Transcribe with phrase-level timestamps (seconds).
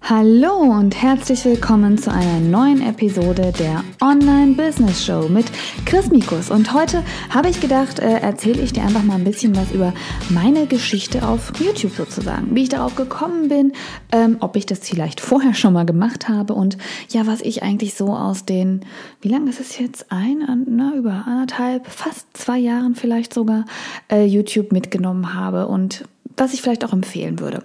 [0.00, 5.44] Hallo und herzlich willkommen zu einer neuen Episode der Online Business Show mit
[5.84, 6.50] Chris Mikus.
[6.50, 9.92] Und heute habe ich gedacht, äh, erzähle ich dir einfach mal ein bisschen was über
[10.30, 12.54] meine Geschichte auf YouTube sozusagen.
[12.54, 13.72] Wie ich darauf gekommen bin,
[14.10, 16.78] ähm, ob ich das vielleicht vorher schon mal gemacht habe und
[17.10, 18.86] ja, was ich eigentlich so aus den,
[19.20, 20.06] wie lange ist es jetzt?
[20.10, 23.66] Ein, na, über anderthalb, fast zwei Jahren vielleicht sogar,
[24.10, 26.04] äh, YouTube mitgenommen habe und
[26.38, 27.62] was ich vielleicht auch empfehlen würde.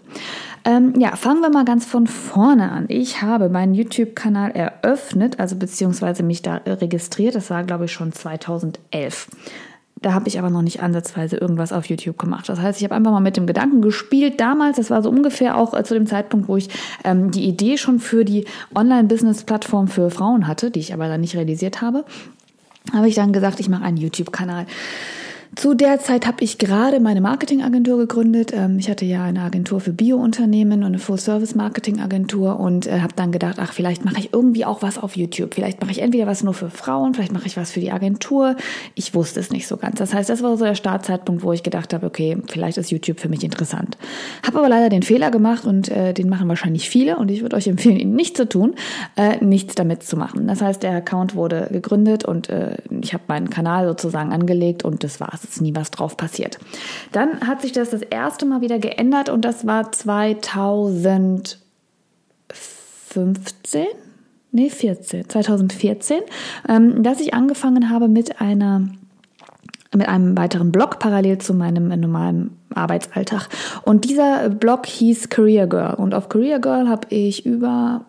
[0.66, 2.86] Ähm, ja, fangen wir mal ganz von vorne an.
[2.88, 7.36] Ich habe meinen YouTube-Kanal eröffnet, also beziehungsweise mich da registriert.
[7.36, 9.27] Das war, glaube ich, schon 2011.
[10.02, 12.48] Da habe ich aber noch nicht ansatzweise irgendwas auf YouTube gemacht.
[12.49, 14.39] Das heißt, ich habe einfach mal mit dem Gedanken gespielt.
[14.39, 16.70] Damals, das war so ungefähr auch äh, zu dem Zeitpunkt, wo ich
[17.03, 21.36] ähm, die Idee schon für die Online-Business-Plattform für Frauen hatte, die ich aber dann nicht
[21.36, 22.05] realisiert habe,
[22.91, 24.66] habe ich dann gesagt, ich mache einen YouTube-Kanal.
[25.55, 28.52] Zu der Zeit habe ich gerade meine Marketingagentur gegründet.
[28.53, 33.31] Ähm, ich hatte ja eine Agentur für Biounternehmen und eine Full-Service-Marketing-Agentur und äh, habe dann
[33.31, 35.53] gedacht, ach, vielleicht mache ich irgendwie auch was auf YouTube.
[35.53, 38.55] Vielleicht mache ich entweder was nur für Frauen, vielleicht mache ich was für die Agentur.
[38.95, 40.00] Ich wusste es nicht so ganz.
[40.00, 43.19] Das heißt, das war so der Startzeitpunkt, wo ich gedacht habe, okay, vielleicht ist YouTube
[43.19, 43.97] für mich interessant.
[44.45, 47.56] Habe aber leider den Fehler gemacht und äh, den machen wahrscheinlich viele und ich würde
[47.56, 48.73] euch empfehlen, ihn nicht zu tun,
[49.17, 50.47] äh, nichts damit zu machen.
[50.47, 55.03] Das heißt, der Account wurde gegründet und äh, ich habe meinen Kanal sozusagen angelegt und
[55.03, 56.59] das war's ist nie was drauf passiert.
[57.11, 61.58] Dann hat sich das das erste Mal wieder geändert und das war 2015.
[64.55, 66.22] Nee, 14, 2014,
[66.69, 68.88] ähm, dass ich angefangen habe mit einer
[69.95, 73.47] mit einem weiteren Blog parallel zu meinem normalen Arbeitsalltag.
[73.83, 75.94] Und dieser Blog hieß Career Girl.
[75.94, 78.05] Und auf Career Girl habe ich über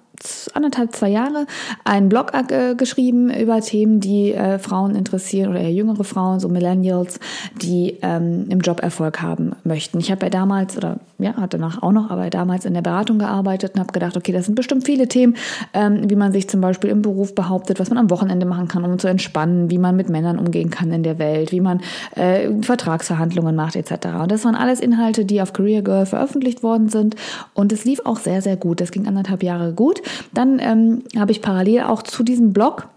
[0.54, 1.46] anderthalb, zwei Jahre
[1.84, 6.48] einen Blog äh, geschrieben über Themen, die äh, Frauen interessieren oder eher jüngere Frauen, so
[6.48, 7.18] Millennials,
[7.60, 9.98] die ähm, im Job Erfolg haben möchten.
[9.98, 13.18] Ich habe ja damals oder ja, hat danach auch noch, aber damals in der Beratung
[13.18, 15.36] gearbeitet und habe gedacht, okay, das sind bestimmt viele Themen,
[15.72, 18.84] ähm, wie man sich zum Beispiel im Beruf behauptet, was man am Wochenende machen kann,
[18.84, 21.80] um zu entspannen, wie man mit Männern umgehen kann in der Welt, wie man
[22.16, 24.06] äh, Vertragsverhandlungen macht etc.
[24.20, 27.16] Und das waren alles Inhalte, die auf Career Girl veröffentlicht worden sind
[27.54, 28.80] und es lief auch sehr, sehr gut.
[28.80, 30.02] Das ging anderthalb Jahre gut.
[30.32, 32.88] Dann ähm, habe ich parallel auch zu diesem Blog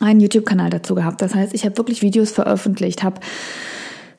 [0.00, 1.22] einen YouTube-Kanal dazu gehabt.
[1.22, 3.20] Das heißt, ich habe wirklich Videos veröffentlicht, habe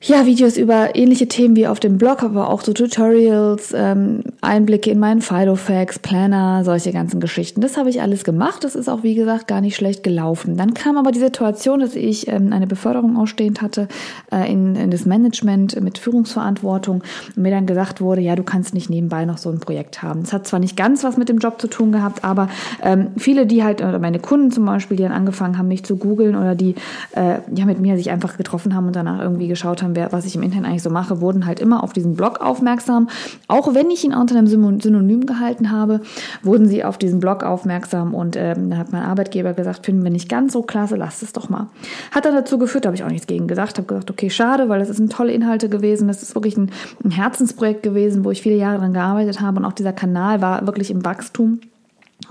[0.01, 4.91] ja, Videos über ähnliche Themen wie auf dem Blog, aber auch so Tutorials, ähm, Einblicke
[4.91, 7.61] in meinen Fidofax, Planner, solche ganzen Geschichten.
[7.61, 8.63] Das habe ich alles gemacht.
[8.63, 10.55] Das ist auch, wie gesagt, gar nicht schlecht gelaufen.
[10.55, 13.87] Dann kam aber die Situation, dass ich ähm, eine Beförderung ausstehend hatte
[14.31, 17.03] äh, in, in das Management mit Führungsverantwortung
[17.35, 20.21] und mir dann gesagt wurde, ja, du kannst nicht nebenbei noch so ein Projekt haben.
[20.21, 22.49] Das hat zwar nicht ganz was mit dem Job zu tun gehabt, aber
[22.83, 25.97] ähm, viele, die halt, oder meine Kunden zum Beispiel, die dann angefangen haben, mich zu
[25.97, 26.75] googeln oder die
[27.15, 30.25] äh, ja mit mir sich einfach getroffen haben und danach irgendwie geschaut haben, haben, was
[30.25, 33.09] ich im Internet eigentlich so mache, wurden halt immer auf diesen Blog aufmerksam.
[33.47, 36.01] Auch wenn ich ihn unter einem Synonym gehalten habe,
[36.43, 40.11] wurden sie auf diesen Blog aufmerksam und ähm, da hat mein Arbeitgeber gesagt, finden wir
[40.11, 41.67] nicht ganz so klasse, lasst es doch mal.
[42.11, 44.69] Hat dann dazu geführt, da habe ich auch nichts gegen gesagt, habe gesagt, okay, schade,
[44.69, 46.71] weil das sind tolle Inhalte gewesen, das ist wirklich ein,
[47.03, 50.65] ein Herzensprojekt gewesen, wo ich viele Jahre dran gearbeitet habe und auch dieser Kanal war
[50.65, 51.59] wirklich im Wachstum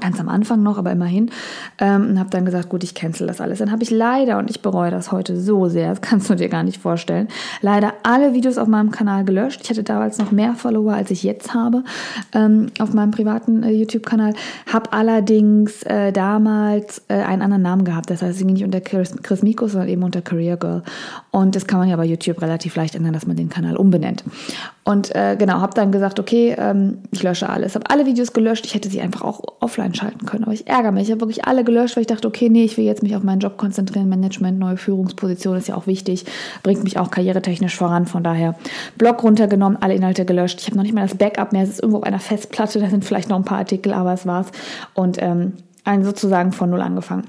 [0.00, 1.30] ganz am Anfang noch, aber immerhin,
[1.78, 3.58] ähm, und habe dann gesagt, gut, ich cancel das alles.
[3.58, 6.48] Dann habe ich leider, und ich bereue das heute so sehr, das kannst du dir
[6.48, 7.28] gar nicht vorstellen,
[7.60, 9.60] leider alle Videos auf meinem Kanal gelöscht.
[9.62, 11.84] Ich hatte damals noch mehr Follower, als ich jetzt habe,
[12.32, 14.34] ähm, auf meinem privaten äh, YouTube-Kanal,
[14.72, 18.10] habe allerdings äh, damals äh, einen anderen Namen gehabt.
[18.10, 20.82] Das heißt, es ging nicht unter Chris, Chris Mikos, sondern eben unter Career Girl.
[21.30, 24.24] Und das kann man ja bei YouTube relativ leicht ändern, dass man den Kanal umbenennt.
[24.86, 27.74] Und äh, genau, habe dann gesagt, okay, ähm, ich lösche alles.
[27.74, 28.66] Habe alle Videos gelöscht.
[28.66, 30.44] Ich hätte sie einfach auch offline schalten können.
[30.44, 31.02] Aber ich ärgere mich.
[31.02, 33.24] Ich habe wirklich alle gelöscht, weil ich dachte, okay, nee, ich will jetzt mich auf
[33.24, 34.08] meinen Job konzentrieren.
[34.08, 36.24] Management, neue Führungsposition ist ja auch wichtig.
[36.62, 38.06] Bringt mich auch karrieretechnisch voran.
[38.06, 38.54] Von daher
[38.97, 40.60] Blog runtergenommen, alle Inhalte gelöscht.
[40.60, 41.64] Ich habe noch nicht mal das Backup mehr.
[41.64, 42.78] Es ist irgendwo auf einer Festplatte.
[42.78, 44.53] Da sind vielleicht noch ein paar Artikel, aber es war's.
[44.94, 45.54] Und ähm,
[46.04, 47.24] sozusagen von null angefangen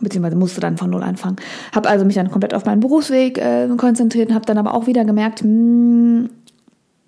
[0.00, 1.36] beziehungsweise musste dann von null anfangen.
[1.72, 4.86] Habe also mich dann komplett auf meinen Berufsweg äh, konzentriert und habe dann aber auch
[4.86, 6.30] wieder gemerkt, mh, hm,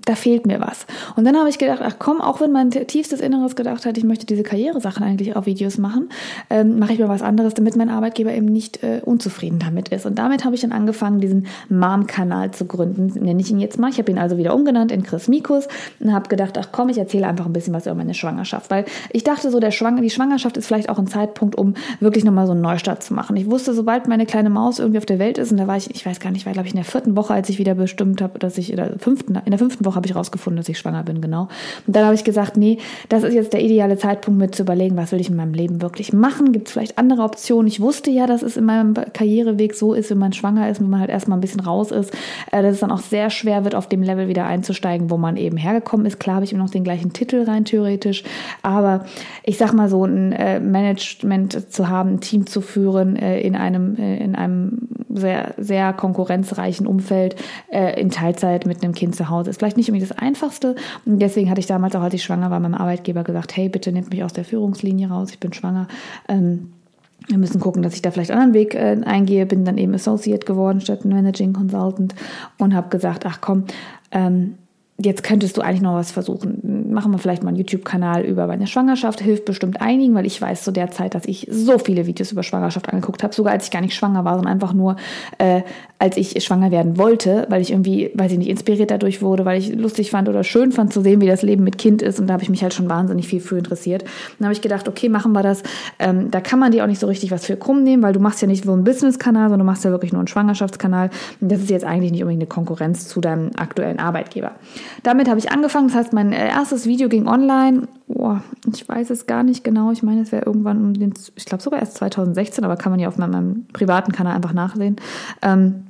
[0.04, 0.86] da fehlt mir was.
[1.16, 4.04] Und dann habe ich gedacht, ach komm, auch wenn mein tiefstes Inneres gedacht hat, ich
[4.04, 6.08] möchte diese Karrieresachen eigentlich auf Videos machen,
[6.50, 10.06] ähm, mache ich mal was anderes, damit mein Arbeitgeber eben nicht äh, unzufrieden damit ist.
[10.06, 13.90] Und damit habe ich dann angefangen, diesen Mom-Kanal zu gründen, nenne ich ihn jetzt mal.
[13.90, 15.68] Ich habe ihn also wieder umgenannt in Chris Mikus
[16.00, 18.84] und habe gedacht, ach komm, ich erzähle einfach ein bisschen was über meine Schwangerschaft, weil
[19.10, 22.46] ich dachte so, der Schwang die Schwangerschaft ist vielleicht auch ein Zeitpunkt, um wirklich nochmal
[22.46, 23.36] so einen Neustart zu machen.
[23.36, 25.90] Ich wusste, sobald meine kleine Maus irgendwie auf der Welt ist, und da war ich,
[25.94, 28.20] ich weiß gar nicht, war glaube ich in der vierten Woche, als ich wieder bestimmt
[28.20, 30.78] habe, dass ich, oder fünften, in der fünften Woche Woche habe ich rausgefunden, dass ich
[30.78, 31.48] schwanger bin, genau.
[31.86, 34.96] Und dann habe ich gesagt, nee, das ist jetzt der ideale Zeitpunkt, mit zu überlegen,
[34.96, 36.52] was will ich in meinem Leben wirklich machen?
[36.52, 37.66] Gibt es vielleicht andere Optionen?
[37.66, 40.90] Ich wusste ja, dass es in meinem Karriereweg so ist, wenn man schwanger ist, wenn
[40.90, 42.12] man halt erstmal ein bisschen raus ist,
[42.50, 45.36] äh, dass es dann auch sehr schwer wird, auf dem Level wieder einzusteigen, wo man
[45.36, 46.18] eben hergekommen ist.
[46.18, 48.24] Klar habe ich immer noch den gleichen Titel rein theoretisch,
[48.62, 49.04] aber
[49.42, 53.56] ich sag mal so ein äh, Management zu haben, ein Team zu führen äh, in
[53.56, 57.36] einem in einem sehr sehr konkurrenzreichen Umfeld
[57.96, 60.74] in Teilzeit mit einem Kind zu Hause ist vielleicht nicht unbedingt das Einfachste
[61.06, 63.92] und deswegen hatte ich damals auch, als ich schwanger war, meinem Arbeitgeber gesagt, hey, bitte
[63.92, 65.88] nehmt mich aus der Führungslinie raus, ich bin schwanger.
[66.28, 66.72] Ähm,
[67.28, 69.46] wir müssen gucken, dass ich da vielleicht einen anderen Weg äh, eingehe.
[69.46, 72.14] Bin dann eben Associate geworden statt Managing Consultant
[72.58, 73.64] und habe gesagt, ach komm,
[74.10, 74.56] ähm,
[74.96, 76.92] jetzt könntest du eigentlich noch was versuchen.
[76.92, 79.20] Machen wir vielleicht mal einen YouTube-Kanal über meine Schwangerschaft.
[79.20, 82.44] Hilft bestimmt einigen, weil ich weiß zu der Zeit, dass ich so viele Videos über
[82.44, 84.94] Schwangerschaft angeguckt habe, sogar als ich gar nicht schwanger war, sondern einfach nur,
[85.38, 85.62] äh,
[85.98, 89.58] als ich schwanger werden wollte, weil ich irgendwie, weiß ich nicht, inspiriert dadurch wurde, weil
[89.58, 92.20] ich lustig fand oder schön fand zu sehen, wie das Leben mit Kind ist.
[92.20, 94.04] Und da habe ich mich halt schon wahnsinnig viel für interessiert.
[94.38, 95.64] dann habe ich gedacht, okay, machen wir das.
[95.98, 98.20] Ähm, da kann man dir auch nicht so richtig was für krumm nehmen, weil du
[98.20, 101.10] machst ja nicht so einen Business-Kanal, sondern du machst ja wirklich nur einen Schwangerschaftskanal.
[101.40, 104.52] Und das ist jetzt eigentlich nicht unbedingt eine Konkurrenz zu deinem aktuellen Arbeitgeber.
[105.02, 105.88] Damit habe ich angefangen.
[105.88, 107.88] Das heißt, mein äh, erstes Video ging online.
[108.08, 108.36] Oh,
[108.72, 109.90] ich weiß es gar nicht genau.
[109.90, 113.00] Ich meine, es wäre irgendwann um den, ich glaube sogar erst 2016, aber kann man
[113.00, 114.96] ja auf meinem, meinem privaten Kanal einfach nachsehen.
[115.42, 115.86] Ähm,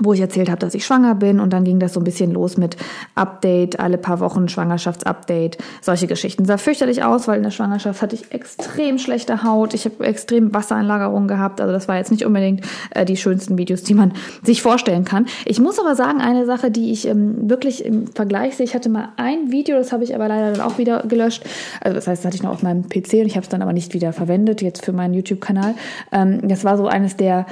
[0.00, 2.32] wo ich erzählt habe, dass ich schwanger bin und dann ging das so ein bisschen
[2.32, 2.76] los mit
[3.14, 6.44] Update, alle paar Wochen Schwangerschaftsupdate, solche Geschichten.
[6.44, 10.52] Sah fürchterlich aus, weil in der Schwangerschaft hatte ich extrem schlechte Haut, ich habe extrem
[10.52, 14.12] Wassereinlagerungen gehabt, also das war jetzt nicht unbedingt äh, die schönsten Videos, die man
[14.42, 15.26] sich vorstellen kann.
[15.44, 18.88] Ich muss aber sagen, eine Sache, die ich ähm, wirklich im Vergleich sehe, ich hatte
[18.88, 21.44] mal ein Video, das habe ich aber leider dann auch wieder gelöscht,
[21.80, 23.62] also das heißt, das hatte ich noch auf meinem PC und ich habe es dann
[23.62, 25.74] aber nicht wieder verwendet, jetzt für meinen YouTube-Kanal.
[26.12, 27.46] Ähm, das war so eines der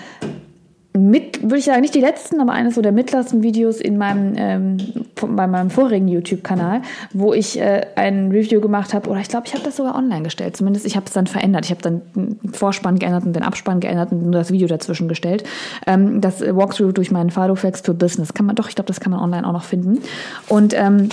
[0.97, 4.35] mit, würde ich sagen, nicht die letzten, aber eines so der mittlersten Videos in meinem,
[4.37, 4.77] ähm,
[5.21, 6.83] bei meinem vorigen YouTube-Kanal,
[7.13, 10.23] wo ich äh, ein Review gemacht habe, oder ich glaube, ich habe das sogar online
[10.23, 10.57] gestellt.
[10.57, 11.65] Zumindest ich habe es dann verändert.
[11.65, 15.09] Ich habe dann den Vorspann geändert und den Abspann geändert und nur das Video dazwischen
[15.09, 15.43] gestellt.
[15.89, 19.11] Ähm, das Walkthrough durch meinen Fadofax für Business kann man doch, ich glaube, das kann
[19.11, 20.01] man online auch noch finden.
[20.49, 21.09] Und ähm,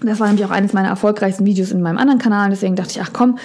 [0.00, 2.50] das war nämlich auch eines meiner erfolgreichsten Videos in meinem anderen Kanal.
[2.50, 3.38] Deswegen dachte ich, ach komm,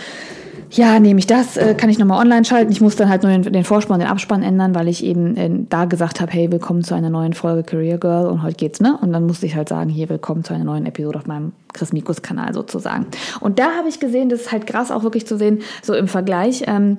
[0.71, 2.71] ja, nehme ich das, äh, kann ich nochmal online schalten.
[2.71, 5.49] Ich muss dann halt nur den, den Vorspann, den Abspann ändern, weil ich eben äh,
[5.69, 8.97] da gesagt habe, hey, willkommen zu einer neuen Folge Career Girl und heute geht's, ne?
[9.01, 11.93] Und dann musste ich halt sagen, hier, willkommen zu einer neuen Episode auf meinem Chris
[11.93, 13.05] Mikus Kanal sozusagen.
[13.39, 16.07] Und da habe ich gesehen, das ist halt krass auch wirklich zu sehen, so im
[16.07, 16.97] Vergleich, ähm,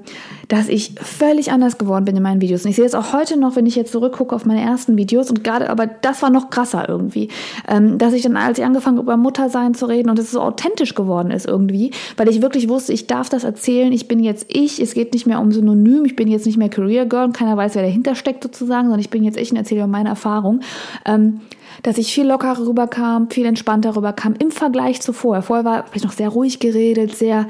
[0.49, 2.65] dass ich völlig anders geworden bin in meinen Videos.
[2.65, 5.31] Und ich sehe es auch heute noch, wenn ich jetzt zurückgucke auf meine ersten Videos
[5.31, 7.29] und gerade, aber das war noch krasser irgendwie,
[7.69, 10.41] ähm, dass ich dann, als ich angefangen habe, über Muttersein zu reden und es so
[10.41, 14.47] authentisch geworden ist irgendwie, weil ich wirklich wusste, ich darf das erzählen, ich bin jetzt
[14.49, 17.33] ich, es geht nicht mehr um Synonym, ich bin jetzt nicht mehr Career Girl und
[17.33, 20.11] keiner weiß, wer dahinter steckt sozusagen, sondern ich bin jetzt ich und erzähle über meine
[20.11, 20.61] Erfahrung.
[21.05, 21.41] Ähm,
[21.83, 25.43] dass ich viel lockerer rüberkam, viel entspannter rüberkam im Vergleich zu vorher.
[25.43, 27.47] Vorher war ich noch sehr ruhig geredet, sehr,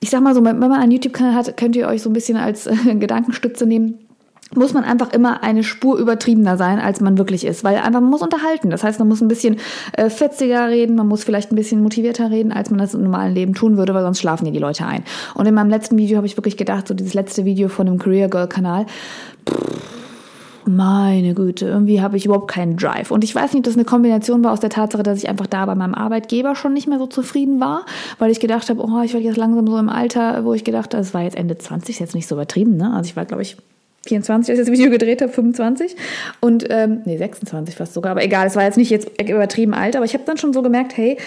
[0.00, 2.36] ich sag mal so, wenn man einen YouTube-Kanal hat, könnt ihr euch so ein bisschen
[2.36, 4.05] als äh, Gedankenstütze nehmen
[4.54, 8.10] muss man einfach immer eine Spur übertriebener sein, als man wirklich ist, weil einfach man
[8.10, 8.70] muss unterhalten.
[8.70, 9.56] Das heißt, man muss ein bisschen
[9.92, 13.34] äh, fetziger reden, man muss vielleicht ein bisschen motivierter reden, als man das im normalen
[13.34, 15.02] Leben tun würde, weil sonst schlafen ja die Leute ein.
[15.34, 17.98] Und in meinem letzten Video habe ich wirklich gedacht, so dieses letzte Video von dem
[17.98, 18.86] Career Girl Kanal,
[19.48, 19.96] pff,
[20.68, 23.10] meine Güte, irgendwie habe ich überhaupt keinen Drive.
[23.10, 25.46] Und ich weiß nicht, ob das eine Kombination war aus der Tatsache, dass ich einfach
[25.46, 27.86] da bei meinem Arbeitgeber schon nicht mehr so zufrieden war,
[28.18, 30.94] weil ich gedacht habe, oh, ich werde jetzt langsam so im Alter, wo ich gedacht
[30.94, 32.92] habe, es war jetzt Ende 20, ist jetzt nicht so übertrieben, ne?
[32.94, 33.56] Also ich war, glaube ich,
[34.06, 35.96] 24, als ich das Video gedreht habe, 25
[36.40, 39.96] und ähm, nee 26 fast sogar, aber egal, es war jetzt nicht jetzt übertrieben alt,
[39.96, 41.18] aber ich habe dann schon so gemerkt, hey,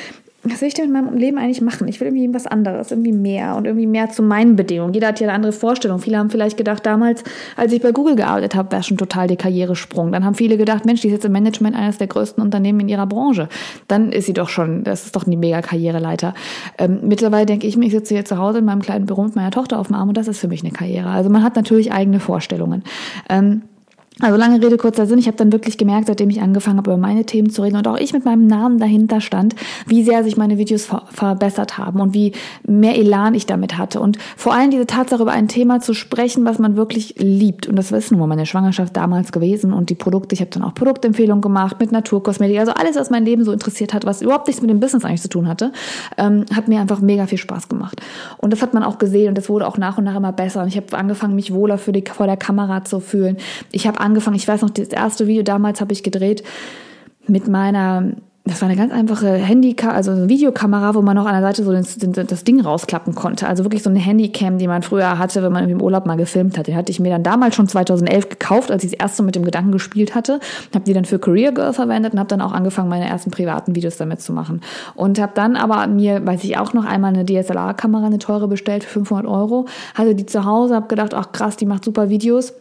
[0.51, 1.87] was will ich denn mit meinem Leben eigentlich machen?
[1.87, 4.93] Ich will irgendwie was anderes, irgendwie mehr und irgendwie mehr zu meinen Bedingungen.
[4.93, 5.99] Jeder hat ja eine andere Vorstellung.
[5.99, 7.23] Viele haben vielleicht gedacht, damals,
[7.55, 10.11] als ich bei Google gearbeitet habe, wäre schon total der Karrieresprung.
[10.11, 12.89] Dann haben viele gedacht, Mensch, die ist jetzt im Management eines der größten Unternehmen in
[12.89, 13.49] ihrer Branche.
[13.87, 16.33] Dann ist sie doch schon, das ist doch eine mega Karriereleiter.
[16.77, 19.35] Ähm, mittlerweile denke ich mir, ich sitze hier zu Hause in meinem kleinen Büro mit
[19.35, 21.09] meiner Tochter auf dem Arm und das ist für mich eine Karriere.
[21.09, 22.83] Also man hat natürlich eigene Vorstellungen.
[23.29, 23.63] Ähm,
[24.21, 25.17] also lange Rede, kurzer Sinn.
[25.17, 27.87] Ich habe dann wirklich gemerkt, seitdem ich angefangen habe, über meine Themen zu reden und
[27.87, 32.01] auch ich mit meinem Namen dahinter stand, wie sehr sich meine Videos ver verbessert haben
[32.01, 32.33] und wie
[32.67, 34.01] mehr Elan ich damit hatte.
[34.01, 37.67] Und vor allem diese Tatsache, über ein Thema zu sprechen, was man wirklich liebt.
[37.67, 40.33] Und das nun mal meine Schwangerschaft damals gewesen und die Produkte.
[40.33, 42.59] Ich habe dann auch Produktempfehlungen gemacht mit Naturkosmetik.
[42.59, 45.21] Also alles, was mein Leben so interessiert hat, was überhaupt nichts mit dem Business eigentlich
[45.21, 45.71] zu tun hatte,
[46.17, 48.01] ähm, hat mir einfach mega viel Spaß gemacht.
[48.37, 50.61] Und das hat man auch gesehen und das wurde auch nach und nach immer besser.
[50.61, 53.37] Und ich habe angefangen, mich wohler für die, vor der Kamera zu fühlen.
[53.71, 56.43] Ich habe angefangen, ich weiß noch, das erste Video damals habe ich gedreht
[57.27, 58.13] mit meiner
[58.49, 61.63] das war eine ganz einfache Handy, also eine Videokamera, wo man noch an der Seite
[61.63, 63.47] so das, das, Ding rausklappen konnte.
[63.47, 66.57] Also wirklich so eine Handycam, die man früher hatte, wenn man im Urlaub mal gefilmt
[66.57, 66.65] hat.
[66.65, 69.45] Den hatte ich mir dann damals schon 2011 gekauft, als ich das erste mit dem
[69.45, 70.39] Gedanken gespielt hatte.
[70.73, 73.75] Habe die dann für Career Girl verwendet und habe dann auch angefangen, meine ersten privaten
[73.75, 74.61] Videos damit zu machen.
[74.95, 78.83] Und habe dann aber mir, weiß ich auch noch, einmal eine DSLR-Kamera, eine teure bestellt
[78.83, 79.65] für 500 Euro.
[79.93, 82.53] Hatte die zu Hause, habe gedacht, ach krass, die macht super Videos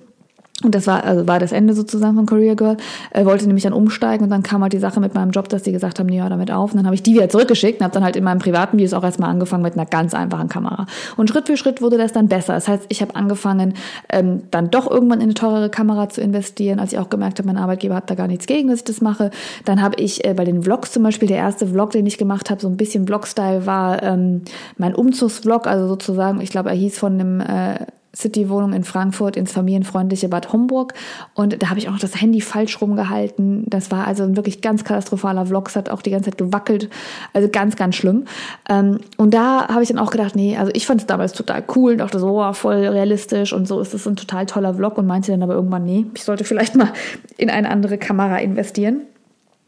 [0.65, 2.77] und das war, also war das Ende sozusagen von Career Girl.
[3.11, 5.63] Er wollte nämlich dann umsteigen und dann kam halt die Sache mit meinem Job, dass
[5.63, 6.73] die gesagt haben, nee, hör damit auf.
[6.73, 8.93] Und dann habe ich die wieder zurückgeschickt und habe dann halt in meinem privaten Videos
[8.93, 10.87] auch erstmal angefangen mit einer ganz einfachen Kamera.
[11.17, 12.55] Und Schritt für Schritt wurde das dann besser.
[12.55, 13.75] Das heißt, ich habe angefangen,
[14.09, 17.47] ähm, dann doch irgendwann in eine teurere Kamera zu investieren, als ich auch gemerkt habe,
[17.47, 19.31] mein Arbeitgeber hat da gar nichts gegen, dass ich das mache.
[19.65, 22.51] Dann habe ich äh, bei den Vlogs zum Beispiel, der erste Vlog, den ich gemacht
[22.51, 24.43] habe, so ein bisschen Vlog-Style war ähm,
[24.77, 27.87] mein Umzugsvlog, also sozusagen, ich glaube, er hieß von einem äh,
[28.19, 30.95] City-Wohnung in Frankfurt ins familienfreundliche Bad Homburg.
[31.35, 33.65] Und da habe ich auch noch das Handy falsch rumgehalten.
[33.69, 35.69] Das war also ein wirklich ganz katastrophaler Vlog.
[35.69, 36.91] Es hat auch die ganze Zeit gewackelt.
[37.33, 38.25] Also ganz, ganz schlimm.
[38.69, 41.63] Ähm, und da habe ich dann auch gedacht, nee, also ich fand es damals total
[41.77, 44.99] cool und dachte so, oh, voll realistisch und so ist es ein total toller Vlog
[44.99, 46.93] und meinte dann aber irgendwann, nee, ich sollte vielleicht mal
[47.37, 49.03] in eine andere Kamera investieren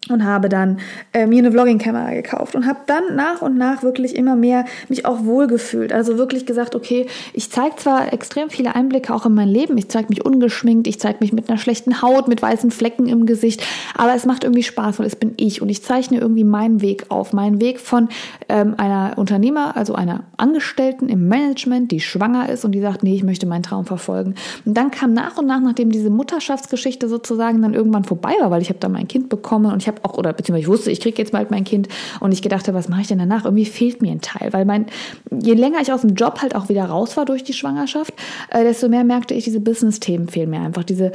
[0.09, 0.78] und habe dann
[1.12, 5.04] äh, mir eine Vlogging-Kamera gekauft und habe dann nach und nach wirklich immer mehr mich
[5.04, 5.92] auch wohlgefühlt.
[5.92, 9.88] Also wirklich gesagt, okay, ich zeige zwar extrem viele Einblicke auch in mein Leben, ich
[9.88, 13.62] zeige mich ungeschminkt, ich zeige mich mit einer schlechten Haut, mit weißen Flecken im Gesicht,
[13.95, 17.07] aber es macht irgendwie Spaß, weil es bin ich und ich zeichne irgendwie meinen Weg
[17.11, 18.09] auf, meinen Weg von
[18.49, 23.14] ähm, einer Unternehmer, also einer Angestellten im Management, die schwanger ist und die sagt, nee,
[23.14, 24.35] ich möchte meinen Traum verfolgen.
[24.64, 28.62] Und dann kam nach und nach, nachdem diese Mutterschaftsgeschichte sozusagen dann irgendwann vorbei war, weil
[28.62, 31.00] ich habe dann mein Kind bekommen und ich habe auch, oder beziehungsweise ich wusste, ich
[31.00, 31.88] kriege jetzt bald mein Kind
[32.20, 33.44] und ich gedacht habe, was mache ich denn danach?
[33.44, 34.87] Irgendwie fehlt mir ein Teil, weil mein,
[35.30, 38.14] je länger ich aus dem Job halt auch wieder raus war durch die Schwangerschaft,
[38.50, 41.12] äh, desto mehr merkte ich, diese Business-Themen fehlen mir einfach, diese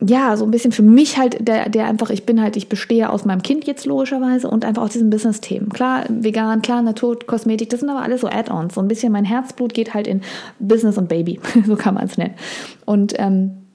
[0.00, 3.08] ja, so ein bisschen für mich halt, der, der einfach, ich bin halt, ich bestehe
[3.08, 5.70] aus meinem Kind jetzt logischerweise und einfach aus diesen Business-Themen.
[5.70, 8.74] Klar, vegan, klar, Natur, Kosmetik, das sind aber alles so Add-ons.
[8.74, 10.20] So ein bisschen mein Herzblut geht halt in
[10.58, 12.34] Business und Baby, so kann man es nennen.
[12.84, 13.65] Und ähm,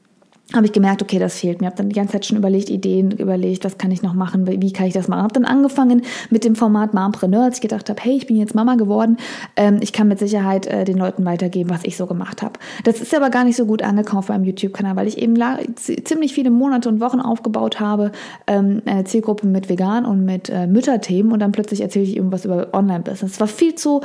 [0.53, 1.67] habe ich gemerkt, okay, das fehlt mir.
[1.67, 4.73] Habe dann die ganze Zeit schon überlegt, Ideen überlegt, was kann ich noch machen, wie
[4.73, 5.23] kann ich das machen.
[5.23, 8.55] Habe dann angefangen mit dem Format Mompreneur, als ich gedacht habe, hey, ich bin jetzt
[8.55, 9.17] Mama geworden,
[9.55, 12.53] ähm, ich kann mit Sicherheit äh, den Leuten weitergeben, was ich so gemacht habe.
[12.83, 15.37] Das ist aber gar nicht so gut angekauft beim YouTube-Kanal, weil ich eben
[15.75, 18.11] ziemlich viele Monate und Wochen aufgebaut habe,
[18.47, 22.45] ähm, eine Zielgruppe mit Vegan und mit äh, Mütterthemen und dann plötzlich erzähle ich irgendwas
[22.45, 23.33] über Online-Business.
[23.33, 24.01] Es war viel zu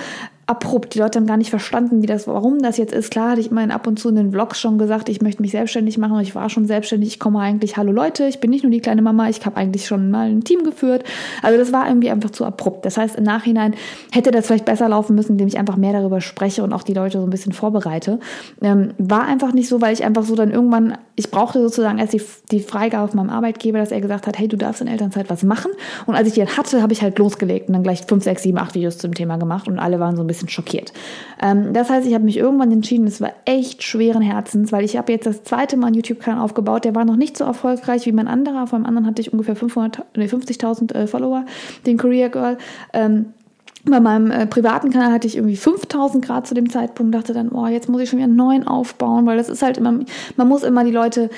[0.46, 0.94] abrupt.
[0.94, 3.10] Die Leute haben gar nicht verstanden, wie das, warum das jetzt ist.
[3.10, 5.50] Klar hatte ich immerhin ab und zu in den Vlogs schon gesagt, ich möchte mich
[5.50, 6.20] selbstständig machen.
[6.20, 7.08] Ich war schon selbstständig.
[7.08, 9.86] Ich komme eigentlich, hallo Leute, ich bin nicht nur die kleine Mama, ich habe eigentlich
[9.86, 11.02] schon mal ein Team geführt.
[11.42, 12.86] Also das war irgendwie einfach zu abrupt.
[12.86, 13.74] Das heißt, im Nachhinein
[14.12, 16.94] hätte das vielleicht besser laufen müssen, indem ich einfach mehr darüber spreche und auch die
[16.94, 18.20] Leute so ein bisschen vorbereite.
[18.62, 22.12] Ähm, war einfach nicht so, weil ich einfach so dann irgendwann, ich brauchte sozusagen erst
[22.12, 25.30] die, die Freigabe von meinem Arbeitgeber, dass er gesagt hat, hey, du darfst in Elternzeit
[25.30, 25.70] was machen.
[26.04, 28.42] Und als ich die dann hatte, habe ich halt losgelegt und dann gleich fünf, sechs,
[28.42, 30.92] sieben, acht Videos zum Thema gemacht und alle waren so ein bisschen schockiert.
[31.40, 34.98] Ähm, das heißt, ich habe mich irgendwann entschieden, es war echt schweren Herzens, weil ich
[34.98, 38.12] habe jetzt das zweite Mal einen YouTube-Kanal aufgebaut, der war noch nicht so erfolgreich wie
[38.12, 38.66] mein anderer.
[38.66, 41.46] Von einem anderen hatte ich ungefähr 50.000 äh, Follower,
[41.86, 42.58] den Career Girl.
[42.92, 43.32] Ähm,
[43.90, 47.50] bei meinem äh, privaten Kanal hatte ich irgendwie 5000 Grad zu dem Zeitpunkt, dachte dann,
[47.50, 50.00] oh, jetzt muss ich schon wieder einen neuen aufbauen, weil das ist halt immer,
[50.36, 51.30] man muss immer die Leute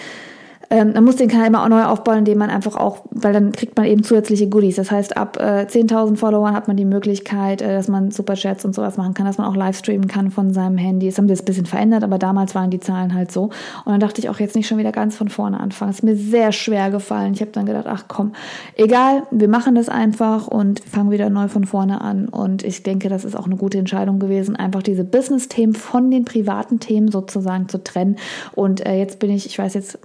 [0.71, 3.53] ähm, man muss den Kanal immer auch neu aufbauen, indem man einfach auch, weil dann
[3.53, 4.77] kriegt man eben zusätzliche Goodies.
[4.77, 8.75] Das heißt, ab äh, 10.000 Followern hat man die Möglichkeit, äh, dass man Superchats und
[8.75, 11.07] sowas machen kann, dass man auch live streamen kann von seinem Handy.
[11.07, 13.45] Das haben wir jetzt ein bisschen verändert, aber damals waren die Zahlen halt so.
[13.45, 13.53] Und
[13.87, 15.91] dann dachte ich auch jetzt nicht schon wieder ganz von vorne anfangen.
[15.91, 17.33] Ist mir sehr schwer gefallen.
[17.33, 18.33] Ich habe dann gedacht, ach komm,
[18.77, 22.29] egal, wir machen das einfach und fangen wieder neu von vorne an.
[22.29, 26.27] Und ich denke, das ist auch eine gute Entscheidung gewesen, einfach diese Business-Themen von den
[26.27, 28.17] privaten Themen sozusagen zu trennen.
[28.55, 29.99] Und äh, jetzt bin ich, ich weiß jetzt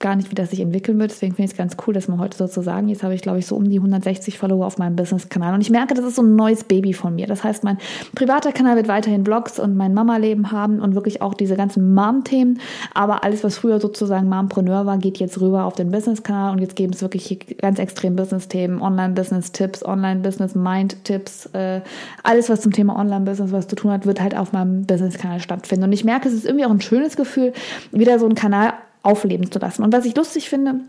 [0.00, 1.10] gar nicht, wie das sich entwickeln wird.
[1.10, 2.88] Deswegen finde ich es ganz cool, das mal heute so zu sagen.
[2.88, 5.54] Jetzt habe ich, glaube ich, so um die 160 Follower auf meinem Business-Kanal.
[5.54, 7.26] Und ich merke, das ist so ein neues Baby von mir.
[7.26, 7.78] Das heißt, mein
[8.14, 12.60] privater Kanal wird weiterhin Blogs und mein Mama-Leben haben und wirklich auch diese ganzen Mom-Themen.
[12.94, 16.52] Aber alles, was früher sozusagen Mompreneur war, geht jetzt rüber auf den Business-Kanal.
[16.52, 21.46] Und jetzt geben es wirklich ganz extrem Business-Themen, Online-Business-Tipps, Online-Business-Mind-Tipps.
[21.54, 21.80] Äh,
[22.22, 25.84] alles, was zum Thema Online-Business was zu tun hat, wird halt auf meinem Business-Kanal stattfinden.
[25.84, 27.52] Und ich merke, es ist irgendwie auch ein schönes Gefühl,
[27.92, 28.74] wieder so einen Kanal
[29.08, 29.82] aufleben zu lassen.
[29.82, 30.80] Und was ich lustig finde,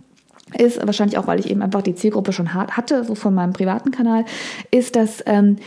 [0.57, 3.91] ist wahrscheinlich auch, weil ich eben einfach die Zielgruppe schon hatte, so von meinem privaten
[3.91, 4.25] Kanal,
[4.71, 5.57] ist, dass ähm,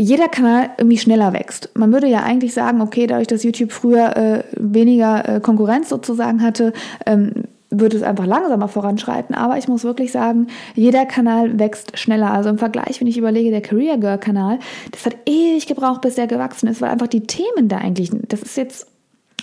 [0.00, 1.70] jeder Kanal irgendwie schneller wächst.
[1.74, 6.42] Man würde ja eigentlich sagen, okay, dadurch, dass YouTube früher äh, weniger äh, Konkurrenz sozusagen
[6.42, 6.72] hatte,
[7.04, 9.34] ähm, wird es einfach langsamer voranschreiten.
[9.34, 12.30] Aber ich muss wirklich sagen, jeder Kanal wächst schneller.
[12.30, 14.58] Also im Vergleich, wenn ich überlege, der Career Girl Kanal,
[14.92, 18.42] das hat ewig gebraucht, bis der gewachsen ist, weil einfach die Themen da eigentlich, das
[18.42, 18.86] ist jetzt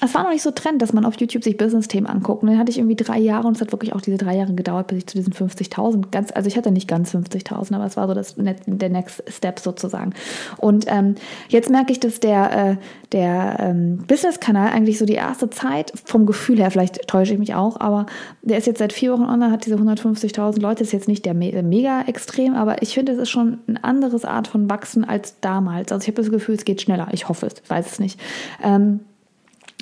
[0.02, 2.44] es war noch nicht so Trend, dass man auf YouTube sich Business-Themen anguckt.
[2.44, 4.54] Und dann hatte ich irgendwie drei Jahre und es hat wirklich auch diese drei Jahre
[4.54, 7.96] gedauert, bis ich zu diesen 50.000 ganz, also ich hatte nicht ganz 50.000, aber es
[7.96, 10.14] war so das, der Next Step sozusagen.
[10.58, 11.16] Und ähm,
[11.48, 12.75] jetzt merke ich, dass der, äh,
[13.14, 17.56] der ähm, Business-Kanal eigentlich so die erste Zeit vom Gefühl her, vielleicht täusche ich mich
[17.56, 18.06] auch, aber
[18.42, 21.34] der ist jetzt seit vier Wochen online, hat diese 150.000 Leute, ist jetzt nicht der
[21.34, 25.40] me mega extrem, aber ich finde, es ist schon eine andere Art von Wachsen als
[25.40, 25.92] damals.
[25.92, 27.08] Also ich habe das Gefühl, es geht schneller.
[27.12, 28.20] Ich hoffe es, weiß es nicht.
[28.64, 29.02] Ähm,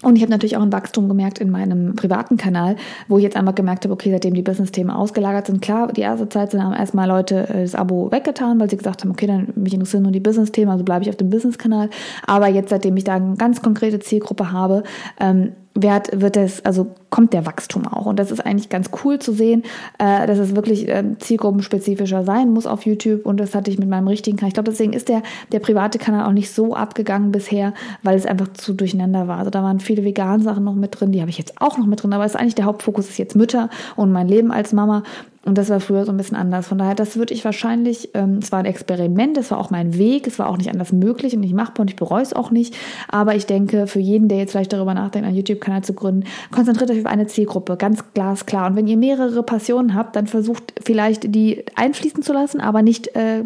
[0.04, 2.76] und ich habe natürlich auch ein Wachstum gemerkt in meinem privaten Kanal,
[3.08, 6.30] wo ich jetzt einfach gemerkt habe, okay, seitdem die Business-Themen ausgelagert sind, klar, die erste
[6.30, 9.48] Zeit sind haben erstmal Leute äh, das Abo weggetan, weil sie gesagt haben, okay, dann
[9.56, 11.90] mich interessieren nur die Business-Themen, also bleibe ich auf dem Business-Kanal.
[12.28, 14.84] Aber jetzt, seitdem ich da eine ganz konkrete Zielgruppe habe,
[15.20, 18.06] ähm, wird, wird es, also kommt der Wachstum auch.
[18.06, 19.64] Und das ist eigentlich ganz cool zu sehen,
[19.98, 23.26] äh, dass es wirklich äh, zielgruppenspezifischer sein muss auf YouTube.
[23.26, 24.50] Und das hatte ich mit meinem richtigen Kanal.
[24.50, 28.26] Ich glaube, deswegen ist der, der private Kanal auch nicht so abgegangen bisher, weil es
[28.26, 29.40] einfach zu durcheinander war.
[29.40, 31.88] Also da waren viele veganen Sachen noch mit drin, die habe ich jetzt auch noch
[31.88, 32.14] mit drin.
[32.14, 35.04] Aber es ist eigentlich der Hauptfokus ist jetzt Mütter und mein Leben als Mama.
[35.46, 36.68] Und das war früher so ein bisschen anders.
[36.68, 39.98] Von daher, das würde ich wahrscheinlich, ähm, es war ein Experiment, es war auch mein
[39.98, 42.50] Weg, es war auch nicht anders möglich und nicht machbar und ich bereue es auch
[42.50, 42.76] nicht.
[43.10, 46.92] Aber ich denke, für jeden, der jetzt vielleicht darüber nachdenkt, einen YouTube-Kanal zu gründen, konzentriert
[46.92, 48.70] euch auf eine Zielgruppe, ganz glasklar.
[48.70, 53.14] Und wenn ihr mehrere Passionen habt, dann versucht vielleicht die einfließen zu lassen, aber nicht
[53.16, 53.44] äh,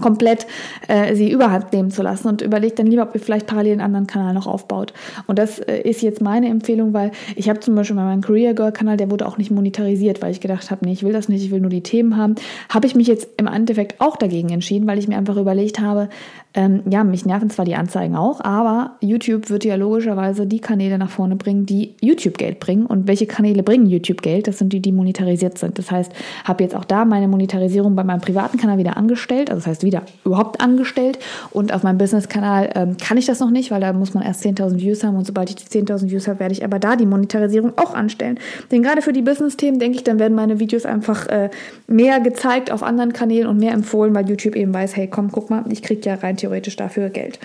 [0.00, 0.46] komplett
[0.88, 3.80] äh, sie überhand nehmen zu lassen und überlegt dann lieber, ob ihr vielleicht parallel einen
[3.80, 4.92] anderen Kanal noch aufbaut.
[5.26, 8.72] Und das äh, ist jetzt meine Empfehlung, weil ich habe zum Beispiel meinen Career Girl
[8.72, 11.44] Kanal, der wurde auch nicht monetarisiert, weil ich gedacht habe, nee, ich will das nicht,
[11.44, 12.34] ich will nur die Themen haben.
[12.68, 16.08] Habe ich mich jetzt im Endeffekt auch dagegen entschieden, weil ich mir einfach überlegt habe,
[16.56, 20.96] ähm, ja, mich nerven zwar die Anzeigen auch, aber YouTube wird ja logischerweise die Kanäle
[20.96, 22.86] nach vorne bringen, die YouTube Geld bringen.
[22.86, 24.48] Und welche Kanäle bringen YouTube Geld?
[24.48, 25.78] Das sind die, die monetarisiert sind.
[25.78, 26.10] Das heißt,
[26.44, 29.82] habe jetzt auch da meine Monetarisierung bei meinem privaten Kanal wieder angestellt, also das heißt
[29.82, 31.18] wieder überhaupt angestellt.
[31.50, 34.42] Und auf meinem Business-Kanal ähm, kann ich das noch nicht, weil da muss man erst
[34.42, 35.16] 10.000 Views haben.
[35.16, 38.38] Und sobald ich die 10.000 Views habe, werde ich aber da die Monetarisierung auch anstellen.
[38.70, 41.50] Denn gerade für die Business-Themen denke ich, dann werden meine Videos einfach äh,
[41.86, 45.50] mehr gezeigt auf anderen Kanälen und mehr empfohlen, weil YouTube eben weiß, hey, komm, guck
[45.50, 47.38] mal, ich kriege ja rein theoretisch dafür Geld.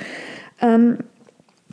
[0.62, 1.00] Ähm,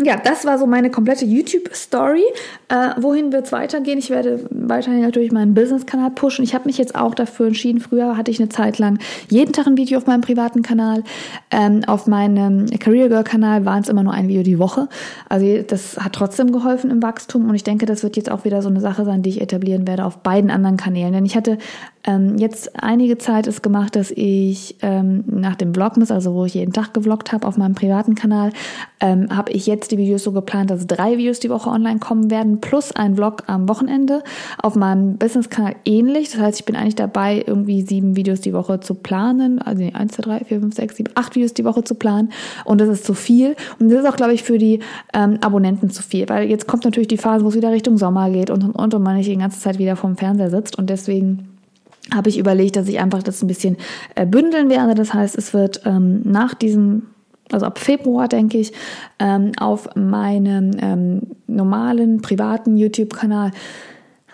[0.01, 2.23] ja, das war so meine komplette YouTube-Story.
[2.69, 3.99] Äh, wohin wird es weitergehen?
[3.99, 6.45] Ich werde weiterhin natürlich meinen Business-Kanal pushen.
[6.45, 7.81] Ich habe mich jetzt auch dafür entschieden.
[7.81, 11.03] Früher hatte ich eine Zeit lang jeden Tag ein Video auf meinem privaten Kanal.
[11.51, 14.89] Ähm, auf meinem Career Girl-Kanal waren es immer nur ein Video die Woche.
[15.29, 17.49] Also das hat trotzdem geholfen im Wachstum.
[17.49, 19.89] Und ich denke, das wird jetzt auch wieder so eine Sache sein, die ich etablieren
[19.89, 21.13] werde auf beiden anderen Kanälen.
[21.13, 21.59] Denn ich hatte
[22.05, 26.55] ähm, jetzt einige Zeit es gemacht, dass ich ähm, nach dem Vlogmas, also wo ich
[26.55, 28.53] jeden Tag gevloggt habe auf meinem privaten Kanal,
[29.01, 32.31] ähm, habe ich jetzt die Videos so geplant, dass drei Videos die Woche online kommen
[32.31, 34.23] werden, plus ein Vlog am Wochenende.
[34.63, 36.31] Auf meinem Business-Kanal ähnlich.
[36.31, 39.61] Das heißt, ich bin eigentlich dabei, irgendwie sieben Videos die Woche zu planen.
[39.61, 42.31] Also nee, eins, zwei, drei, vier, fünf, sechs, sieben, acht Videos die Woche zu planen.
[42.65, 43.57] Und das ist zu viel.
[43.79, 44.81] Und das ist auch, glaube ich, für die
[45.15, 46.29] ähm, Abonnenten zu viel.
[46.29, 48.95] Weil jetzt kommt natürlich die Phase, wo es wieder Richtung Sommer geht und und und
[48.95, 50.79] und man nicht die ganze Zeit wieder vorm Fernseher sitzt.
[50.79, 51.48] Und deswegen
[52.15, 53.77] habe ich überlegt, dass ich einfach das ein bisschen
[54.15, 54.95] äh, bündeln werde.
[54.95, 57.09] Das heißt, es wird ähm, nach diesem,
[57.53, 58.73] also ab Februar, denke ich,
[59.19, 63.51] ähm, auf meinem ähm, normalen privaten YouTube-Kanal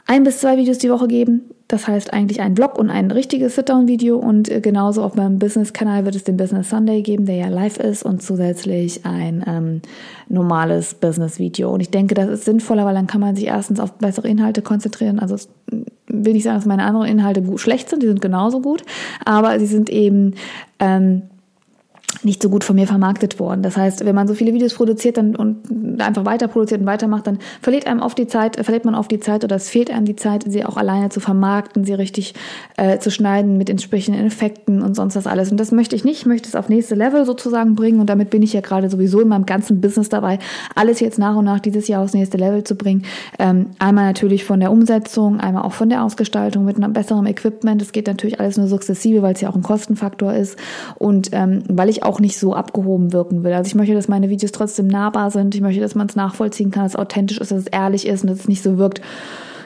[0.06, 1.54] ein bis zwei Videos die Woche geben.
[1.68, 6.05] Das heißt eigentlich ein Vlog und ein richtiges Sit-Down-Video und äh, genauso auf meinem Business-Kanal
[6.05, 9.81] wird es den Business Sunday geben, der ja live ist und zusätzlich ein ähm,
[10.29, 11.72] normales Business-Video.
[11.72, 14.61] Und ich denke, das ist sinnvoller, weil dann kann man sich erstens auf bessere Inhalte
[14.61, 15.18] konzentrieren.
[15.18, 15.37] Also
[16.07, 18.83] will nicht sagen, dass meine anderen Inhalte gut, schlecht sind, die sind genauso gut,
[19.24, 20.35] aber sie sind eben
[20.79, 21.22] ähm,
[22.22, 23.62] nicht so gut von mir vermarktet worden.
[23.62, 27.27] Das heißt, wenn man so viele Videos produziert dann, und einfach weiter produziert und weitermacht,
[27.27, 30.05] dann verliert einem oft die Zeit, verliert man oft die Zeit oder es fehlt einem
[30.05, 32.35] die Zeit, sie auch alleine zu vermarkten, sie richtig
[32.77, 35.50] äh, zu schneiden mit entsprechenden Effekten und sonst was alles.
[35.50, 36.20] Und das möchte ich nicht.
[36.20, 39.20] Ich möchte es auf nächste Level sozusagen bringen und damit bin ich ja gerade sowieso
[39.20, 40.38] in meinem ganzen Business dabei,
[40.74, 43.05] alles jetzt nach und nach dieses Jahr aufs nächste Level zu bringen.
[43.38, 47.83] Ähm, einmal natürlich von der Umsetzung, einmal auch von der Ausgestaltung mit einem besseren Equipment.
[47.83, 50.59] Es geht natürlich alles nur sukzessive, weil es ja auch ein Kostenfaktor ist
[50.96, 53.53] und ähm, weil ich auch nicht so abgehoben wirken will.
[53.53, 55.55] Also ich möchte, dass meine Videos trotzdem nahbar sind.
[55.55, 58.23] Ich möchte, dass man es nachvollziehen kann, dass es authentisch ist, dass es ehrlich ist
[58.23, 59.01] und dass es nicht so wirkt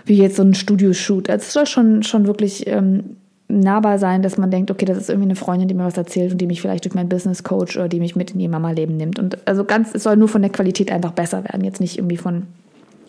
[0.04, 1.28] wie jetzt so ein Studioshoot.
[1.28, 3.16] Also es soll schon, schon wirklich ähm,
[3.48, 6.32] nahbar sein, dass man denkt, okay, das ist irgendwie eine Freundin, die mir was erzählt
[6.32, 8.96] und die mich vielleicht durch meinen Business Coach oder die mich mit in ihr Mama-Leben
[8.96, 9.18] nimmt.
[9.18, 12.16] Und also ganz, es soll nur von der Qualität einfach besser werden, jetzt nicht irgendwie
[12.16, 12.44] von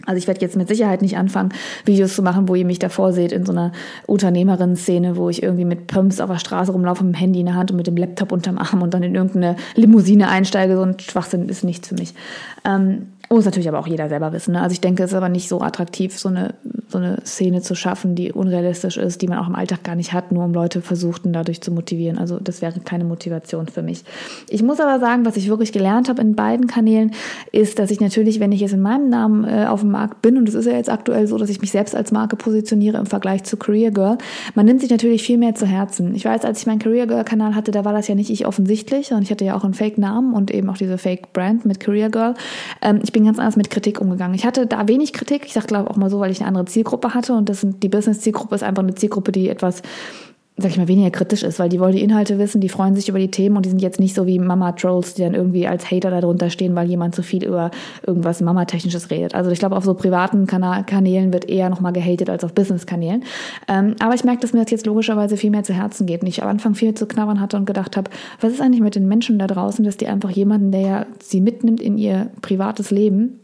[0.06, 1.50] also ich werde jetzt mit Sicherheit nicht anfangen,
[1.86, 3.72] Videos zu machen, wo ihr mich davor seht in so einer
[4.08, 7.56] Unternehmerinnen-Szene, wo ich irgendwie mit Pumps auf der Straße rumlaufe, mit dem Handy in der
[7.56, 10.76] Hand und mit dem Laptop unterm Arm und dann in irgendeine Limousine einsteige.
[10.76, 12.14] So ein Schwachsinn ist nichts für mich.
[12.66, 13.08] Ähm,
[13.38, 14.54] muss natürlich aber auch jeder selber wissen.
[14.54, 14.62] Ne?
[14.62, 16.56] Also ich denke, es ist aber nicht so attraktiv, so eine
[16.90, 20.12] so eine Szene zu schaffen, die unrealistisch ist, die man auch im Alltag gar nicht
[20.12, 22.18] hat, nur um Leute versuchten dadurch zu motivieren.
[22.18, 24.04] Also das wäre keine Motivation für mich.
[24.50, 27.12] Ich muss aber sagen, was ich wirklich gelernt habe in beiden Kanälen,
[27.52, 30.38] ist, dass ich natürlich, wenn ich jetzt in meinem Namen äh, auf dem Markt bin,
[30.38, 33.06] und es ist ja jetzt aktuell so, dass ich mich selbst als Marke positioniere im
[33.06, 34.18] Vergleich zu Career Girl,
[34.56, 36.16] man nimmt sich natürlich viel mehr zu Herzen.
[36.16, 38.48] Ich weiß, als ich meinen Career Girl Kanal hatte, da war das ja nicht ich
[38.48, 42.10] offensichtlich, sondern ich hatte ja auch einen Fake-Namen und eben auch diese Fake-Brand mit Career
[42.10, 42.34] Girl.
[42.82, 44.36] Ähm, ich bin ganz anders mit Kritik umgegangen.
[44.36, 45.46] Ich hatte da wenig Kritik.
[45.46, 47.84] Ich sage, glaube auch mal so, weil ich eine andere Zielgruppe hatte und das sind
[47.84, 49.82] die Business-Zielgruppe ist einfach eine Zielgruppe, die etwas
[50.62, 53.10] sag ich mal, weniger kritisch ist, weil die wollen die Inhalte wissen, die freuen sich
[53.10, 55.90] über die Themen und die sind jetzt nicht so wie Mama-Trolls, die dann irgendwie als
[55.90, 57.72] Hater darunter stehen, weil jemand zu viel über
[58.06, 59.36] irgendwas Mama-Technisches redet.
[59.36, 63.24] Also ich glaube, auf so privaten Kanälen wird eher nochmal gehatet als auf Business-Kanälen.
[63.68, 66.28] Ähm, aber ich merke, dass mir das jetzt logischerweise viel mehr zu Herzen geht und
[66.28, 69.08] ich am Anfang viel zu knabbern hatte und gedacht habe, was ist eigentlich mit den
[69.08, 73.40] Menschen da draußen, dass die einfach jemanden, der ja sie mitnimmt in ihr privates Leben,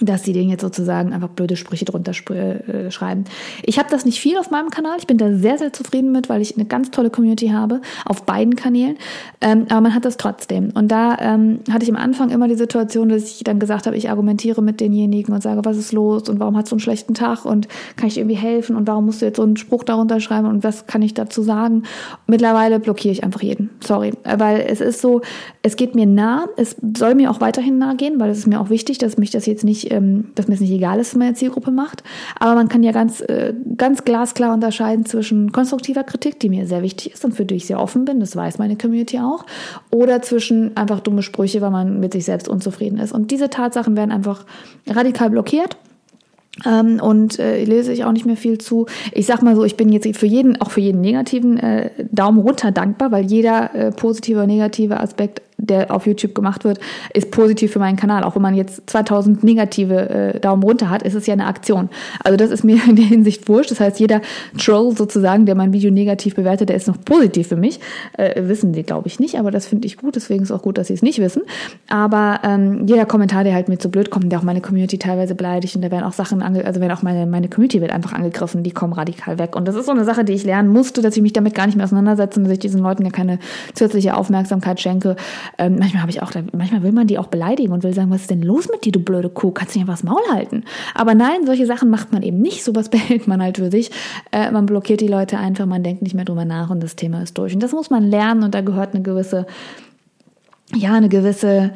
[0.00, 3.24] dass sie denen jetzt sozusagen einfach blöde Sprüche drunter äh, schreiben.
[3.62, 4.96] Ich habe das nicht viel auf meinem Kanal.
[4.98, 8.24] Ich bin da sehr, sehr zufrieden mit, weil ich eine ganz tolle Community habe auf
[8.24, 8.96] beiden Kanälen.
[9.40, 10.70] Ähm, aber man hat das trotzdem.
[10.74, 13.96] Und da ähm, hatte ich am Anfang immer die Situation, dass ich dann gesagt habe,
[13.96, 17.14] ich argumentiere mit denjenigen und sage, was ist los und warum hast du einen schlechten
[17.14, 20.18] Tag und kann ich irgendwie helfen und warum musst du jetzt so einen Spruch darunter
[20.18, 21.84] schreiben und was kann ich dazu sagen?
[22.26, 23.70] Mittlerweile blockiere ich einfach jeden.
[23.80, 24.12] Sorry.
[24.24, 25.20] Weil es ist so,
[25.62, 26.46] es geht mir nah.
[26.56, 29.30] Es soll mir auch weiterhin nah gehen, weil es ist mir auch wichtig, dass mich
[29.30, 32.02] das jetzt nicht ähm, dass mir es nicht egal ist, was meine Zielgruppe macht.
[32.38, 36.82] Aber man kann ja ganz, äh, ganz glasklar unterscheiden zwischen konstruktiver Kritik, die mir sehr
[36.82, 39.44] wichtig ist und für die ich sehr offen bin, das weiß meine Community auch,
[39.90, 43.12] oder zwischen einfach dumme Sprüche, weil man mit sich selbst unzufrieden ist.
[43.12, 44.44] Und diese Tatsachen werden einfach
[44.86, 45.76] radikal blockiert.
[46.64, 48.86] Ähm, und äh, lese ich auch nicht mehr viel zu.
[49.12, 52.38] Ich sag mal so, ich bin jetzt für jeden, auch für jeden negativen äh, Daumen
[52.38, 56.78] runter dankbar, weil jeder äh, positive oder negative Aspekt der auf YouTube gemacht wird,
[57.12, 58.24] ist positiv für meinen Kanal.
[58.24, 61.88] Auch wenn man jetzt 2000 negative äh, Daumen runter hat, ist es ja eine Aktion.
[62.22, 63.70] Also das ist mir in der Hinsicht wurscht.
[63.70, 64.20] Das heißt, jeder
[64.58, 67.80] Troll sozusagen, der mein Video negativ bewertet, der ist noch positiv für mich.
[68.14, 70.16] Äh, wissen die, glaube ich, nicht, aber das finde ich gut.
[70.16, 71.42] Deswegen ist es auch gut, dass sie es nicht wissen.
[71.88, 75.34] Aber ähm, jeder Kommentar, der halt mir zu blöd kommt, der auch meine Community teilweise
[75.34, 78.12] beleidigt und da werden auch Sachen, ange also werden auch meine, meine Community wird einfach
[78.12, 79.56] angegriffen, die kommen radikal weg.
[79.56, 81.66] Und das ist so eine Sache, die ich lernen musste, dass ich mich damit gar
[81.66, 83.38] nicht mehr auseinandersetze und dass ich diesen Leuten ja keine
[83.74, 85.16] zusätzliche Aufmerksamkeit schenke
[85.58, 88.22] ähm, manchmal habe ich auch, manchmal will man die auch beleidigen und will sagen, was
[88.22, 89.50] ist denn los mit dir, du blöde Kuh?
[89.50, 90.64] Kannst du nicht einfach das Maul halten?
[90.94, 92.64] Aber nein, solche Sachen macht man eben nicht.
[92.64, 93.90] Sowas behält man halt für sich.
[94.32, 97.22] Äh, man blockiert die Leute einfach, man denkt nicht mehr drüber nach und das Thema
[97.22, 97.54] ist durch.
[97.54, 99.46] Und das muss man lernen und da gehört eine gewisse,
[100.74, 101.72] ja, eine gewisse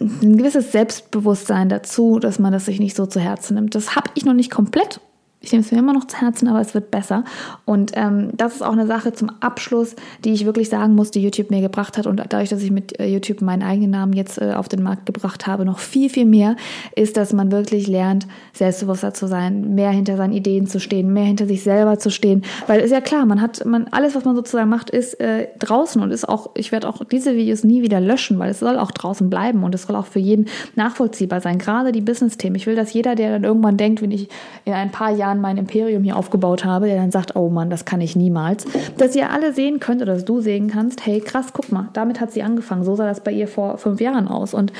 [0.00, 3.74] ein gewisses Selbstbewusstsein dazu, dass man das sich nicht so zu Herzen nimmt.
[3.74, 5.00] Das habe ich noch nicht komplett
[5.44, 7.24] ich nehme es mir immer noch zu Herzen, aber es wird besser.
[7.66, 11.20] Und ähm, das ist auch eine Sache zum Abschluss, die ich wirklich sagen muss, die
[11.20, 12.06] YouTube mir gebracht hat.
[12.06, 15.06] Und dadurch, dass ich mit äh, YouTube meinen eigenen Namen jetzt äh, auf den Markt
[15.06, 16.56] gebracht habe, noch viel, viel mehr,
[16.96, 21.24] ist, dass man wirklich lernt, selbstbewusster zu sein, mehr hinter seinen Ideen zu stehen, mehr
[21.24, 22.42] hinter sich selber zu stehen.
[22.66, 26.00] Weil ist ja klar, man hat, man, alles, was man sozusagen macht, ist äh, draußen
[26.00, 28.90] und ist auch, ich werde auch diese Videos nie wieder löschen, weil es soll auch
[28.90, 31.58] draußen bleiben und es soll auch für jeden nachvollziehbar sein.
[31.58, 32.56] Gerade die Business-Themen.
[32.56, 34.28] Ich will, dass jeder, der dann irgendwann denkt, wenn ich
[34.64, 37.70] in ein paar Jahren Jahren mein Imperium hier aufgebaut habe, der dann sagt, oh Mann,
[37.70, 38.66] das kann ich niemals,
[38.96, 42.20] dass ihr alle sehen könnt oder dass du sehen kannst, hey krass, guck mal, damit
[42.20, 44.72] hat sie angefangen, so sah das bei ihr vor fünf Jahren aus und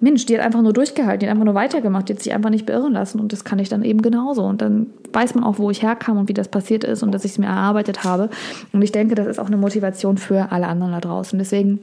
[0.00, 2.50] Mensch, die hat einfach nur durchgehalten, die hat einfach nur weitergemacht, die hat sich einfach
[2.50, 4.44] nicht beirren lassen und das kann ich dann eben genauso.
[4.44, 7.24] Und dann weiß man auch, wo ich herkam und wie das passiert ist und dass
[7.24, 8.30] ich es mir erarbeitet habe.
[8.72, 11.36] Und ich denke, das ist auch eine Motivation für alle anderen da draußen.
[11.36, 11.80] Deswegen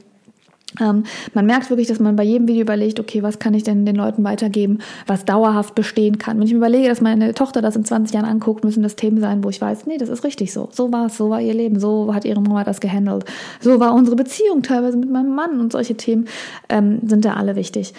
[0.80, 3.86] ähm, man merkt wirklich, dass man bei jedem Video überlegt, okay, was kann ich denn
[3.86, 6.38] den Leuten weitergeben, was dauerhaft bestehen kann.
[6.38, 9.20] Wenn ich mir überlege, dass meine Tochter das in 20 Jahren anguckt, müssen das Themen
[9.20, 10.68] sein, wo ich weiß, nee, das ist richtig so.
[10.72, 13.24] So war es, so war ihr Leben, so hat ihre Mama das gehandelt.
[13.60, 16.26] So war unsere Beziehung teilweise mit meinem Mann und solche Themen
[16.68, 17.94] ähm, sind da alle wichtig.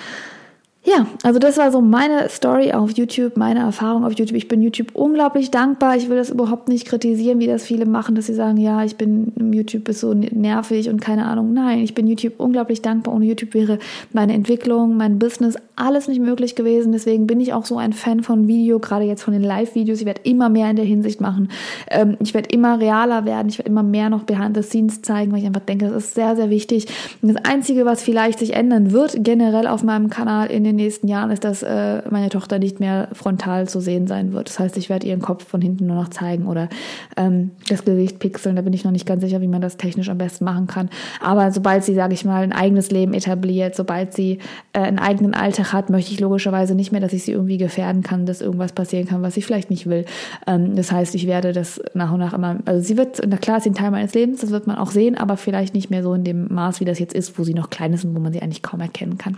[0.90, 4.38] Ja, also das war so meine Story auf YouTube, meine Erfahrung auf YouTube.
[4.38, 5.98] Ich bin YouTube unglaublich dankbar.
[5.98, 8.96] Ich will das überhaupt nicht kritisieren, wie das viele machen, dass sie sagen, ja, ich
[8.96, 11.52] bin YouTube ist so nervig und keine Ahnung.
[11.52, 13.14] Nein, ich bin YouTube unglaublich dankbar.
[13.14, 13.80] Ohne YouTube wäre
[14.14, 16.94] meine Entwicklung, mein Business, alles nicht möglich gewesen.
[16.94, 20.00] Deswegen bin ich auch so ein Fan von Video, gerade jetzt von den Live-Videos.
[20.00, 21.50] Ich werde immer mehr in der Hinsicht machen.
[21.92, 23.50] Ähm, ich werde immer realer werden.
[23.50, 26.16] Ich werde immer mehr noch behind the scenes zeigen, weil ich einfach denke, das ist
[26.16, 26.88] sehr, sehr wichtig.
[27.22, 31.08] Und das Einzige, was vielleicht sich ändern wird, generell auf meinem Kanal in den nächsten
[31.08, 34.50] Jahren ist, dass äh, meine Tochter nicht mehr frontal zu sehen sein wird.
[34.50, 36.70] Das heißt, ich werde ihren Kopf von hinten nur noch zeigen oder
[37.18, 38.56] ähm, das Gesicht pixeln.
[38.56, 40.90] Da bin ich noch nicht ganz sicher, wie man das technisch am besten machen kann.
[41.22, 44.40] Aber sobald sie, sage ich mal, ein eigenes Leben etabliert, sobald sie
[44.74, 48.04] äh, einen eigenen Alltag hat, möchte ich logischerweise nicht mehr, dass ich sie irgendwie gefährden
[48.04, 50.06] kann, dass irgendwas passieren kann, was ich vielleicht nicht will.
[50.46, 53.58] Ähm, das heißt, ich werde das nach und nach immer, also sie wird, na klar,
[53.58, 56.14] ist ein Teil meines Lebens, das wird man auch sehen, aber vielleicht nicht mehr so
[56.14, 58.34] in dem Maß, wie das jetzt ist, wo sie noch klein ist und wo man
[58.34, 59.38] sie eigentlich kaum erkennen kann.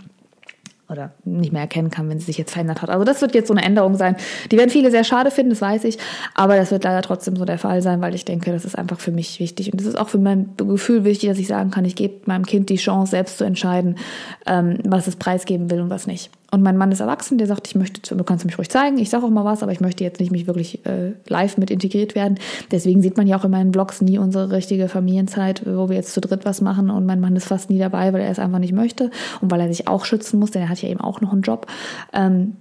[0.90, 2.90] Oder nicht mehr erkennen kann, wenn sie sich jetzt verändert hat.
[2.90, 4.16] Also das wird jetzt so eine Änderung sein.
[4.50, 5.98] Die werden viele sehr schade finden, das weiß ich,
[6.34, 8.98] aber das wird leider trotzdem so der Fall sein, weil ich denke, das ist einfach
[8.98, 11.84] für mich wichtig und es ist auch für mein Gefühl wichtig, dass ich sagen kann,
[11.84, 13.96] ich gebe meinem Kind die Chance, selbst zu entscheiden,
[14.46, 16.30] ähm, was es preisgeben will und was nicht.
[16.50, 19.08] Und mein Mann ist erwachsen, der sagt, ich möchte, du kannst mich ruhig zeigen, ich
[19.08, 22.14] sage auch mal was, aber ich möchte jetzt nicht mich wirklich äh, live mit integriert
[22.14, 22.38] werden.
[22.70, 26.12] Deswegen sieht man ja auch in meinen Vlogs nie unsere richtige Familienzeit, wo wir jetzt
[26.12, 28.58] zu dritt was machen und mein Mann ist fast nie dabei, weil er es einfach
[28.58, 29.10] nicht möchte
[29.40, 31.42] und weil er sich auch schützen muss, denn er hat ja eben auch noch einen
[31.42, 31.66] Job.
[32.12, 32.56] Ähm,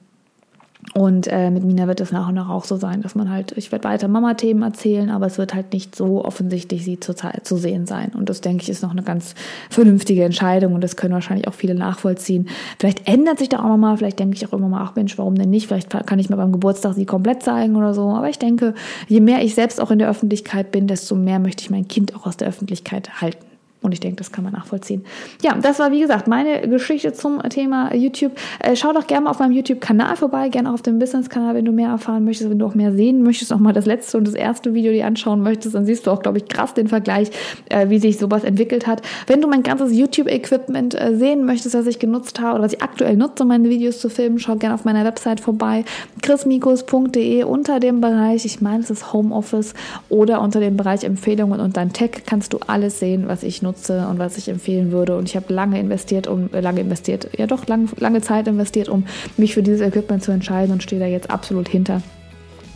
[0.95, 3.53] und äh, mit Mina wird es nach und nach auch so sein, dass man halt,
[3.55, 7.57] ich werde weiter Mama-Themen erzählen, aber es wird halt nicht so offensichtlich sie zur zu
[7.57, 8.11] sehen sein.
[8.15, 9.35] Und das denke ich ist noch eine ganz
[9.69, 12.47] vernünftige Entscheidung und das können wahrscheinlich auch viele nachvollziehen.
[12.79, 15.35] Vielleicht ändert sich da auch nochmal, vielleicht denke ich auch immer mal, ach Mensch, warum
[15.35, 15.67] denn nicht?
[15.67, 18.09] Vielleicht kann ich mir beim Geburtstag sie komplett zeigen oder so.
[18.09, 18.73] Aber ich denke,
[19.07, 22.15] je mehr ich selbst auch in der Öffentlichkeit bin, desto mehr möchte ich mein Kind
[22.15, 23.48] auch aus der Öffentlichkeit halten.
[23.81, 25.05] Und ich denke, das kann man nachvollziehen.
[25.41, 28.33] Ja, das war wie gesagt meine Geschichte zum Thema YouTube.
[28.59, 31.63] Äh, schau doch gerne mal auf meinem YouTube-Kanal vorbei, gerne auch auf dem Business-Kanal, wenn
[31.63, 34.27] du mehr erfahren möchtest, wenn du auch mehr sehen möchtest, auch mal das letzte und
[34.27, 37.31] das erste Video dir anschauen möchtest, dann siehst du auch, glaube ich, krass den Vergleich,
[37.69, 39.01] äh, wie sich sowas entwickelt hat.
[39.27, 42.81] Wenn du mein ganzes YouTube-Equipment äh, sehen möchtest, was ich genutzt habe oder was ich
[42.81, 45.85] aktuell nutze, um meine Videos zu filmen, schau gerne auf meiner Website vorbei,
[46.21, 49.73] chrismikos.de unter dem Bereich, ich meine, es ist Homeoffice
[50.09, 53.68] oder unter dem Bereich Empfehlungen und dann Tech kannst du alles sehen, was ich nutze
[53.69, 55.17] nutze und was ich empfehlen würde.
[55.17, 58.89] Und ich habe lange investiert, um äh, lange investiert, ja doch lang, lange Zeit investiert,
[58.89, 59.05] um
[59.37, 62.01] mich für dieses Equipment zu entscheiden und stehe da jetzt absolut hinter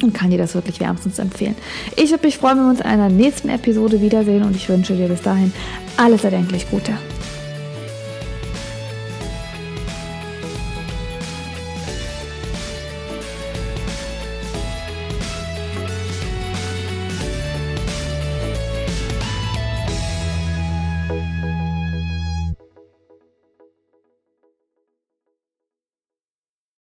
[0.01, 1.55] und kann dir das wirklich wärmstens empfehlen.
[1.95, 4.95] Ich würde mich freuen, wenn wir uns in einer nächsten Episode wiedersehen und ich wünsche
[4.95, 5.53] dir bis dahin
[5.97, 6.93] alles erdenklich Gute.